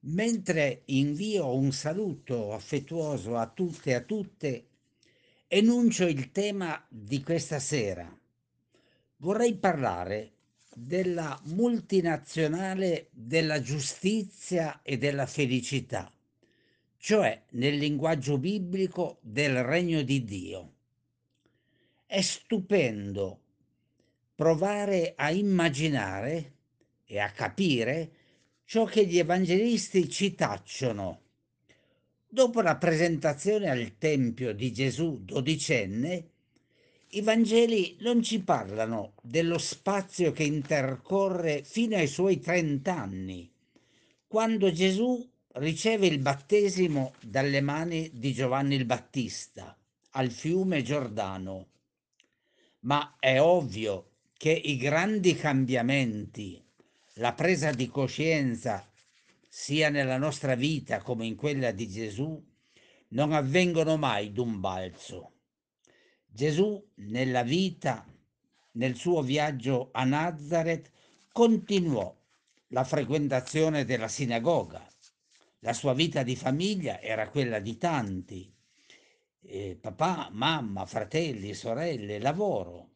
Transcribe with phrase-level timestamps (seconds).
[0.00, 4.66] Mentre invio un saluto affettuoso a tutte e a tutte,
[5.48, 8.16] enuncio il tema di questa sera.
[9.18, 10.32] Vorrei parlare
[10.74, 16.12] della multinazionale della giustizia e della felicità,
[16.98, 20.72] cioè nel linguaggio biblico del regno di Dio.
[22.04, 23.40] È stupendo
[24.34, 26.52] provare a immaginare
[27.04, 28.10] e a capire
[28.66, 31.20] ciò che gli evangelisti ci tacciono.
[32.28, 36.30] Dopo la presentazione al Tempio di Gesù dodicenne,
[37.10, 43.48] i Vangeli non ci parlano dello spazio che intercorre fino ai suoi trent'anni,
[44.26, 49.78] quando Gesù riceve il battesimo dalle mani di Giovanni il Battista
[50.10, 51.68] al fiume Giordano.
[52.80, 56.65] Ma è ovvio che i grandi cambiamenti
[57.18, 58.86] la presa di coscienza,
[59.48, 62.44] sia nella nostra vita come in quella di Gesù,
[63.08, 65.32] non avvengono mai d'un balzo.
[66.26, 68.04] Gesù nella vita,
[68.72, 70.90] nel suo viaggio a Nazareth,
[71.32, 72.14] continuò
[72.68, 74.86] la frequentazione della sinagoga.
[75.60, 78.54] La sua vita di famiglia era quella di tanti.
[79.40, 82.95] Eh, papà, mamma, fratelli, sorelle, lavoro.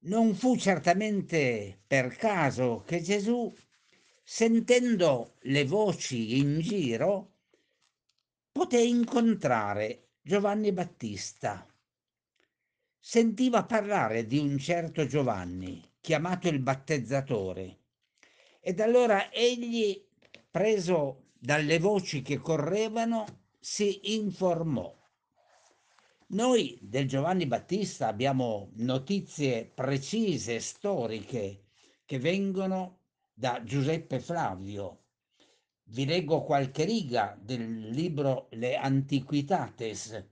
[0.00, 3.52] Non fu certamente per caso che Gesù,
[4.22, 7.32] sentendo le voci in giro,
[8.52, 11.66] poté incontrare Giovanni Battista.
[12.98, 17.78] Sentiva parlare di un certo Giovanni, chiamato il battezzatore,
[18.60, 20.04] ed allora egli,
[20.50, 24.92] preso dalle voci che correvano, si informò.
[26.28, 31.66] Noi del Giovanni Battista abbiamo notizie precise, storiche,
[32.04, 35.04] che vengono da Giuseppe Flavio.
[35.84, 40.26] Vi leggo qualche riga del libro Le Antiquitates.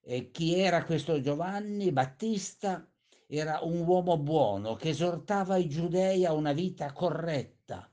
[0.00, 2.88] E chi era questo Giovanni Battista?
[3.26, 7.92] Era un uomo buono che esortava i giudei a una vita corretta,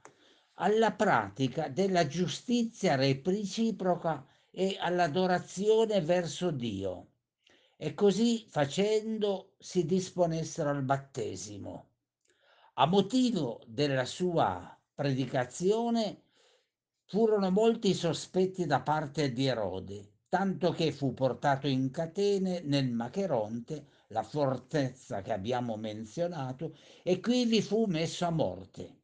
[0.60, 4.24] alla pratica della giustizia reciproca
[4.60, 7.10] e all'adorazione verso Dio.
[7.78, 11.90] E così facendo si disponessero al battesimo.
[12.74, 16.24] A motivo della sua predicazione
[17.06, 23.86] furono molti sospetti da parte di Erode, tanto che fu portato in catene nel Macheronte,
[24.08, 29.02] la fortezza che abbiamo menzionato, e qui vi fu messo a morte.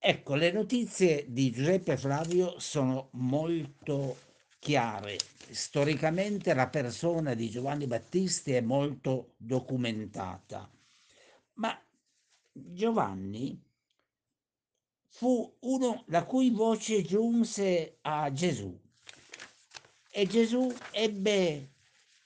[0.00, 4.26] Ecco, le notizie di Giuseppe Flavio sono molto
[4.58, 5.16] chiare.
[5.50, 10.70] Storicamente la persona di Giovanni Battisti è molto documentata,
[11.54, 11.80] ma
[12.52, 13.58] Giovanni
[15.06, 18.78] fu uno la cui voce giunse a Gesù
[20.10, 21.70] e Gesù ebbe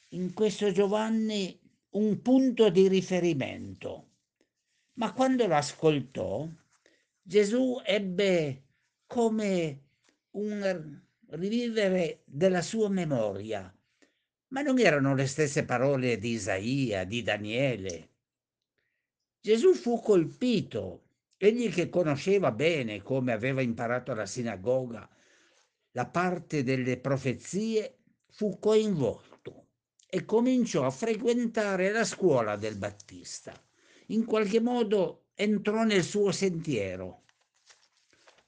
[0.09, 1.61] in questo Giovanni
[1.91, 4.09] un punto di riferimento.
[4.95, 6.49] Ma quando lo ascoltò,
[7.21, 8.65] Gesù ebbe
[9.07, 9.83] come
[10.33, 11.01] un
[11.33, 13.75] rivivere della sua memoria.
[14.49, 18.09] Ma non erano le stesse parole di Isaia, di Daniele.
[19.41, 21.05] Gesù fu colpito,
[21.39, 25.09] egli che conosceva bene come aveva imparato alla sinagoga
[25.93, 27.99] la parte delle profezie,
[28.29, 29.67] fu coinvolto
[30.09, 33.53] e cominciò a frequentare la scuola del Battista.
[34.09, 37.25] In qualche modo entrò nel suo sentiero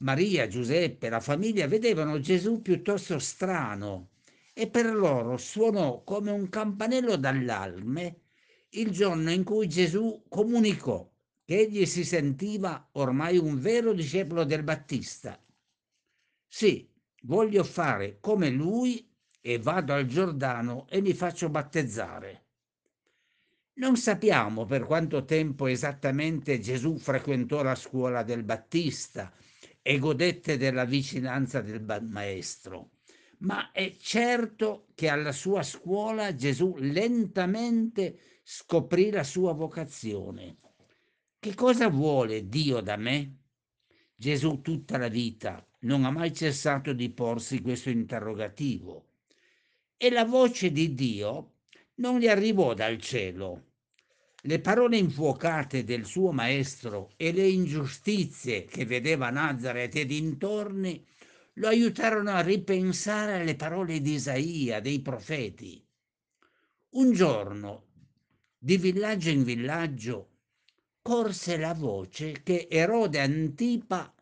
[0.04, 4.10] Maria, Giuseppe, la famiglia vedevano Gesù piuttosto strano
[4.53, 8.20] e per loro suonò come un campanello d'allarme
[8.70, 11.10] il giorno in cui Gesù comunicò
[11.43, 15.43] che egli si sentiva ormai un vero discepolo del Battista.
[16.47, 16.87] Sì,
[17.22, 19.10] voglio fare come lui
[19.41, 22.43] e vado al Giordano e mi faccio battezzare.
[23.76, 29.32] Non sappiamo per quanto tempo esattamente Gesù frequentò la scuola del Battista
[29.87, 32.93] e godette della vicinanza del maestro.
[33.41, 40.56] Ma è certo che alla sua scuola Gesù lentamente scoprì la sua vocazione.
[41.38, 43.41] Che cosa vuole Dio da me?
[44.17, 49.08] Gesù tutta la vita non ha mai cessato di porsi questo interrogativo.
[49.99, 51.56] E la voce di Dio
[51.97, 53.74] non gli arrivò dal cielo,
[54.46, 61.02] le parole infuocate del suo maestro e le ingiustizie che vedeva Nazareth e dintorni
[61.55, 65.82] lo aiutarono a ripensare alle parole di Isaia, dei profeti.
[66.91, 67.87] Un giorno,
[68.58, 70.31] di villaggio in villaggio,
[71.00, 74.14] corse la voce che Erode Antipa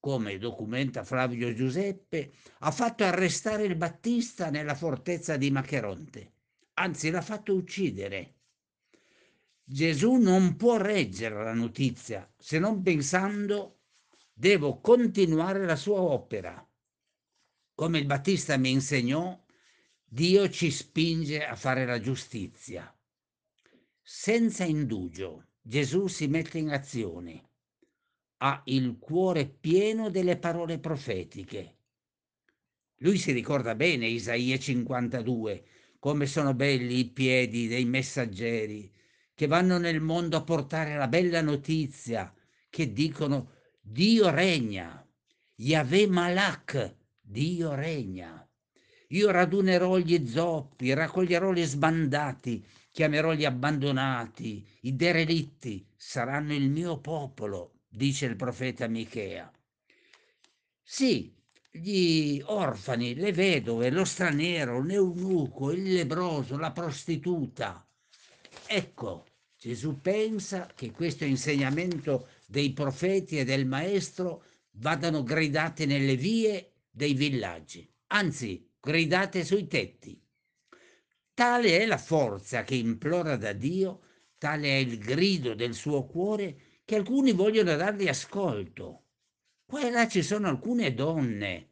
[0.00, 6.32] come documenta Flavio Giuseppe, ha fatto arrestare il Battista nella fortezza di Macheronte,
[6.74, 8.37] anzi l'ha fatto uccidere.
[9.70, 13.80] Gesù non può reggere la notizia se non pensando
[14.32, 16.66] devo continuare la sua opera.
[17.74, 19.38] Come il Battista mi insegnò,
[20.02, 22.90] Dio ci spinge a fare la giustizia.
[24.00, 27.50] Senza indugio, Gesù si mette in azione.
[28.38, 31.76] Ha il cuore pieno delle parole profetiche.
[33.00, 35.64] Lui si ricorda bene Isaia 52,
[35.98, 38.96] come sono belli i piedi dei messaggeri
[39.38, 42.34] che vanno nel mondo a portare la bella notizia,
[42.68, 45.08] che dicono Dio regna,
[45.54, 48.44] Yahweh Malak, Dio regna.
[49.10, 56.98] Io radunerò gli zoppi, raccoglierò gli sbandati, chiamerò gli abbandonati, i derelitti, saranno il mio
[56.98, 59.48] popolo, dice il profeta Michea.
[60.82, 61.32] Sì,
[61.70, 67.86] gli orfani, le vedove, lo straniero, l'eunuco, il lebroso, la prostituta.
[68.66, 69.27] Ecco,
[69.58, 74.44] Gesù pensa che questo insegnamento dei profeti e del maestro
[74.74, 80.16] vadano gridati nelle vie dei villaggi, anzi gridate sui tetti.
[81.34, 84.02] Tale è la forza che implora da Dio,
[84.38, 89.06] tale è il grido del suo cuore che alcuni vogliono dargli ascolto.
[89.64, 91.70] Qua e là ci sono alcune donne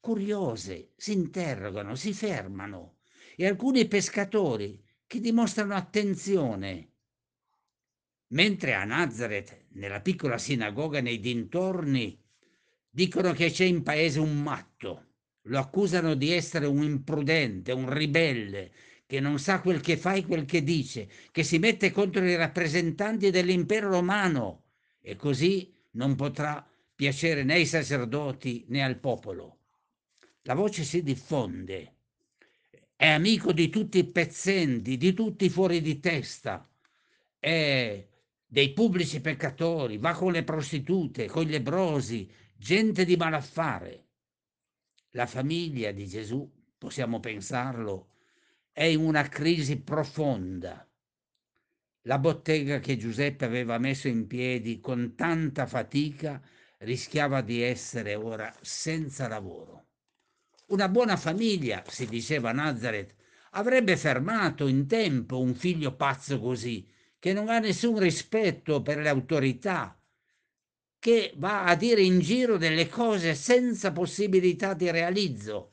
[0.00, 3.00] curiose, si interrogano, si fermano
[3.36, 6.92] e alcuni pescatori che dimostrano attenzione.
[8.28, 12.18] Mentre a Nazareth, nella piccola sinagoga nei dintorni,
[12.90, 15.06] dicono che c'è in paese un matto
[15.46, 18.72] lo accusano di essere un imprudente, un ribelle,
[19.06, 22.34] che non sa quel che fa e quel che dice, che si mette contro i
[22.34, 24.64] rappresentanti dell'impero romano
[25.00, 29.58] e così non potrà piacere né ai sacerdoti né al popolo.
[30.42, 31.92] La voce si diffonde.
[32.96, 36.66] È amico di tutti i pezzenti, di tutti i fuori di testa,
[37.38, 38.04] è
[38.56, 42.26] dei pubblici peccatori, va con le prostitute, con gli lebrosi,
[42.56, 44.06] gente di malaffare
[45.10, 48.12] la famiglia di Gesù, possiamo pensarlo,
[48.72, 50.88] è in una crisi profonda.
[52.04, 56.40] La bottega che Giuseppe aveva messo in piedi con tanta fatica
[56.78, 59.88] rischiava di essere ora senza lavoro.
[60.68, 63.14] Una buona famiglia, si diceva a Nazareth,
[63.50, 66.94] avrebbe fermato in tempo un figlio pazzo così,
[67.26, 70.00] che non ha nessun rispetto per le autorità,
[70.96, 75.72] che va a dire in giro delle cose senza possibilità di realizzo.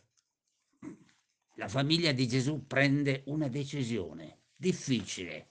[1.57, 5.49] La famiglia di Gesù prende una decisione difficile.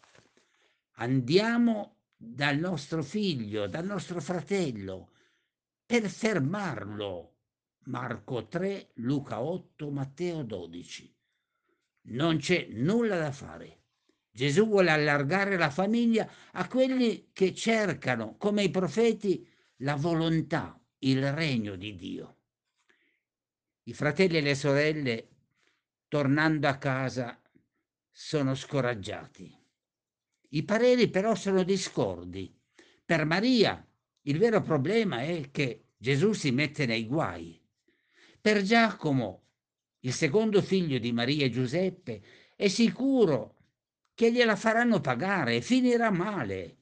[0.94, 5.12] Andiamo dal nostro figlio, dal nostro fratello,
[5.86, 7.36] per fermarlo.
[7.84, 11.14] Marco 3, Luca 8, Matteo 12.
[12.06, 13.81] Non c'è nulla da fare.
[14.34, 19.46] Gesù vuole allargare la famiglia a quelli che cercano, come i profeti,
[19.78, 22.36] la volontà, il regno di Dio.
[23.82, 25.28] I fratelli e le sorelle,
[26.08, 27.38] tornando a casa,
[28.10, 29.54] sono scoraggiati.
[30.48, 32.58] I pareri però sono discordi.
[33.04, 33.86] Per Maria
[34.22, 37.60] il vero problema è che Gesù si mette nei guai.
[38.40, 39.42] Per Giacomo,
[40.00, 42.22] il secondo figlio di Maria e Giuseppe,
[42.56, 43.56] è sicuro
[44.14, 46.76] che gliela faranno pagare e finirà male.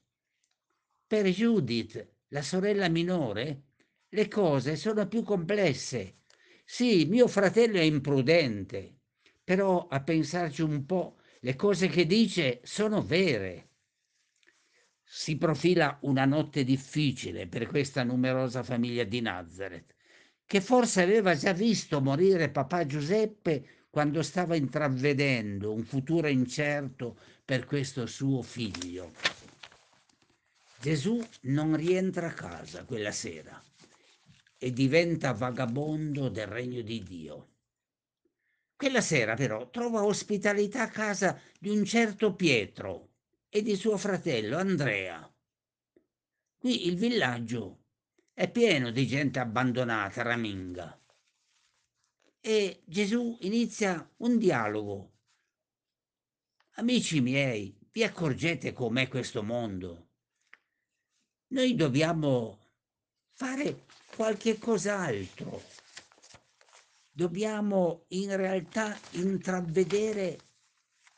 [1.07, 3.63] Per Judith la sorella minore,
[4.09, 6.19] le cose sono più complesse.
[6.65, 8.99] Sì, mio fratello è imprudente,
[9.43, 13.69] però a pensarci un po', le cose che dice sono vere.
[15.03, 19.95] Si profila una notte difficile per questa numerosa famiglia di Nazareth,
[20.45, 27.65] che forse aveva già visto morire papà Giuseppe quando stava intravedendo un futuro incerto per
[27.65, 29.11] questo suo figlio.
[30.79, 33.61] Gesù non rientra a casa quella sera
[34.57, 37.49] e diventa vagabondo del regno di Dio.
[38.77, 43.09] Quella sera però trova ospitalità a casa di un certo Pietro
[43.49, 45.29] e di suo fratello Andrea.
[46.57, 47.79] Qui il villaggio
[48.33, 51.00] è pieno di gente abbandonata, raminga.
[52.43, 55.11] E Gesù inizia un dialogo.
[56.77, 60.09] Amici miei, vi accorgete com'è questo mondo?
[61.49, 62.57] Noi dobbiamo
[63.29, 65.61] fare qualche cos'altro.
[67.11, 70.39] Dobbiamo in realtà intravedere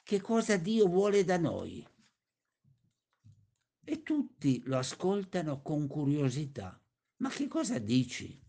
[0.03, 1.87] che cosa Dio vuole da noi.
[3.85, 6.77] E tutti lo ascoltano con curiosità.
[7.17, 8.42] Ma che cosa dici?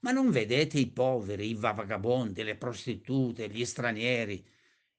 [0.00, 4.46] Ma non vedete i poveri, i vagabondi, le prostitute, gli stranieri?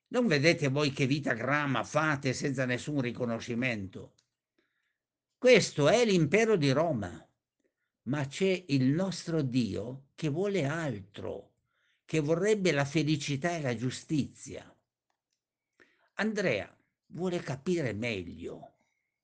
[0.07, 4.13] Non vedete voi che vita grama fate senza nessun riconoscimento?
[5.37, 7.25] Questo è l'impero di Roma,
[8.03, 11.51] ma c'è il nostro Dio che vuole altro,
[12.03, 14.75] che vorrebbe la felicità e la giustizia.
[16.15, 16.75] Andrea
[17.11, 18.73] vuole capire meglio,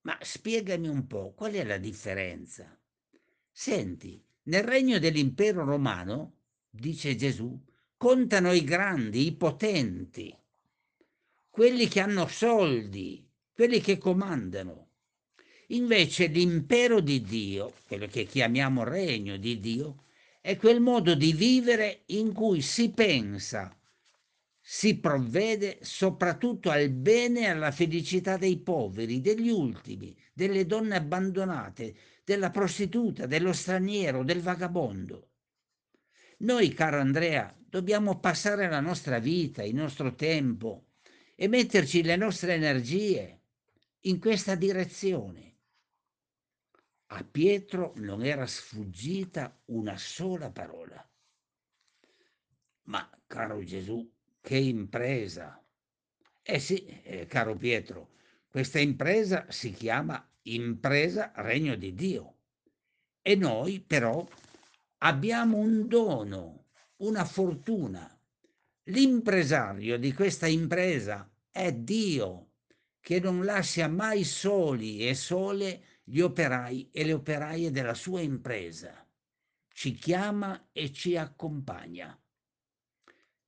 [0.01, 2.79] ma spiegami un po' qual è la differenza.
[3.51, 6.33] Senti, nel regno dell'impero romano,
[6.69, 7.59] dice Gesù,
[7.97, 10.35] contano i grandi, i potenti,
[11.49, 14.89] quelli che hanno soldi, quelli che comandano.
[15.69, 20.03] Invece l'impero di Dio, quello che chiamiamo regno di Dio,
[20.41, 23.75] è quel modo di vivere in cui si pensa,
[24.67, 31.95] si provvede soprattutto al bene e alla felicità dei poveri, degli ultimi, delle donne abbandonate,
[32.23, 35.29] della prostituta, dello straniero, del vagabondo.
[36.39, 40.87] Noi, caro Andrea, dobbiamo passare la nostra vita, il nostro tempo
[41.35, 43.41] e metterci le nostre energie
[44.01, 45.57] in questa direzione.
[47.09, 51.07] A Pietro non era sfuggita una sola parola.
[52.85, 54.11] Ma, caro Gesù,
[54.45, 55.59] che impresa!
[56.43, 58.11] Eh sì, eh, caro Pietro,
[58.47, 62.35] questa impresa si chiama impresa regno di Dio.
[63.23, 64.23] E noi però
[64.99, 68.07] abbiamo un dono, una fortuna.
[68.83, 72.51] L'impresario di questa impresa è Dio,
[72.99, 79.03] che non lascia mai soli e sole gli operai e le operaie della sua impresa.
[79.73, 82.15] Ci chiama e ci accompagna.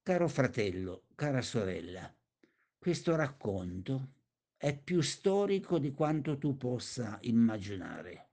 [0.07, 2.09] Caro fratello, cara sorella,
[2.79, 4.13] questo racconto
[4.55, 8.29] è più storico di quanto tu possa immaginare.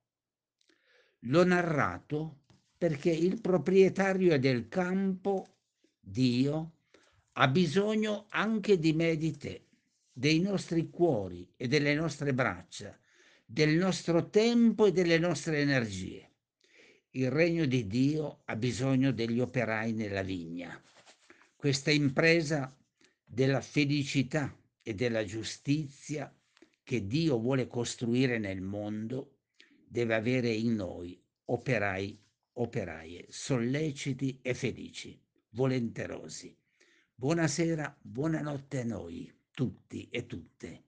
[1.23, 2.43] L'ho narrato
[2.79, 5.57] perché il proprietario del campo,
[5.99, 6.75] Dio,
[7.33, 9.67] ha bisogno anche di me e di te,
[10.13, 12.97] dei nostri cuori e delle nostre braccia,
[13.45, 16.35] del nostro tempo e delle nostre energie.
[17.11, 20.81] Il regno di Dio ha bisogno degli operai nella vigna
[21.65, 22.77] questa impresa
[23.25, 26.31] della felicità e della giustizia
[26.83, 29.39] che Dio vuole costruire nel mondo
[29.89, 32.23] deve avere in noi operai,
[32.59, 35.19] operaie, solleciti e felici,
[35.53, 36.55] volenterosi.
[37.15, 40.85] Buonasera, buonanotte a noi, tutti e tutte.